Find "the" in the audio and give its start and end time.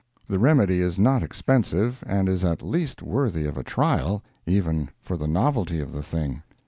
0.27-0.39, 5.15-5.27, 5.91-6.01